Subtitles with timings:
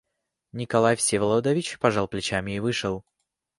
[0.51, 3.05] Николай Всеволодович пожал плечами и вышел.